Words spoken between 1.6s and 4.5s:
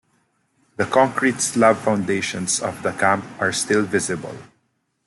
foundations of the camp are still visible.